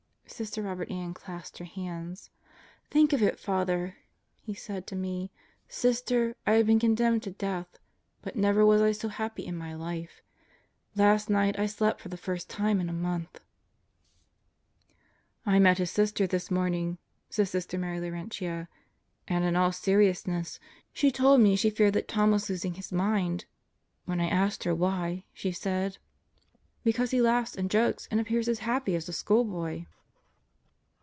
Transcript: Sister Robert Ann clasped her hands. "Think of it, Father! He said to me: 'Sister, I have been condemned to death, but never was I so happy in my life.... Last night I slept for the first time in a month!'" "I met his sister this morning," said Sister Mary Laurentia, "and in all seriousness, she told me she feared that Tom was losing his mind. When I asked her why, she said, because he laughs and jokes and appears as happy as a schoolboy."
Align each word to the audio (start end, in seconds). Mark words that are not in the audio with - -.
Sister 0.41 0.61
Robert 0.63 0.89
Ann 0.89 1.13
clasped 1.13 1.57
her 1.57 1.65
hands. 1.65 2.29
"Think 2.89 3.11
of 3.11 3.21
it, 3.21 3.37
Father! 3.37 3.97
He 4.41 4.53
said 4.53 4.87
to 4.87 4.95
me: 4.95 5.29
'Sister, 5.67 6.37
I 6.47 6.53
have 6.53 6.65
been 6.67 6.79
condemned 6.79 7.23
to 7.23 7.31
death, 7.31 7.77
but 8.21 8.37
never 8.37 8.65
was 8.65 8.81
I 8.81 8.93
so 8.93 9.09
happy 9.09 9.45
in 9.45 9.57
my 9.57 9.75
life.... 9.75 10.21
Last 10.95 11.29
night 11.29 11.59
I 11.59 11.65
slept 11.65 11.99
for 11.99 12.07
the 12.07 12.15
first 12.15 12.49
time 12.49 12.79
in 12.79 12.87
a 12.87 12.93
month!'" 12.93 13.41
"I 15.45 15.59
met 15.59 15.79
his 15.79 15.91
sister 15.91 16.25
this 16.25 16.49
morning," 16.49 16.97
said 17.29 17.49
Sister 17.49 17.77
Mary 17.77 17.99
Laurentia, 17.99 18.69
"and 19.27 19.43
in 19.43 19.57
all 19.57 19.73
seriousness, 19.73 20.61
she 20.93 21.11
told 21.11 21.41
me 21.41 21.57
she 21.57 21.69
feared 21.69 21.93
that 21.95 22.07
Tom 22.07 22.31
was 22.31 22.49
losing 22.49 22.75
his 22.75 22.93
mind. 22.93 23.43
When 24.05 24.21
I 24.21 24.29
asked 24.29 24.63
her 24.63 24.73
why, 24.73 25.25
she 25.33 25.51
said, 25.51 25.97
because 26.85 27.11
he 27.11 27.21
laughs 27.21 27.53
and 27.57 27.69
jokes 27.69 28.07
and 28.09 28.17
appears 28.19 28.47
as 28.47 28.59
happy 28.59 28.95
as 28.95 29.09
a 29.09 29.13
schoolboy." 29.13 29.85